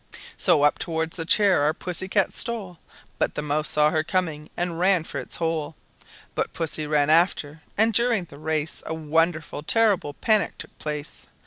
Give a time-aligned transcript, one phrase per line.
[0.35, 2.79] So up toward the chair our Pussy cat stole,
[3.19, 5.75] But the mouse saw her coming and ran for its hole;
[6.33, 11.27] But Pussy ran after, and during the race A wonderful, terrible panic took place!